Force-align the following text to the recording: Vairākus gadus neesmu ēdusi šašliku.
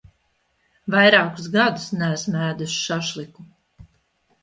Vairākus 0.95 1.51
gadus 1.57 1.87
neesmu 1.99 2.43
ēdusi 2.49 2.83
šašliku. 2.89 3.51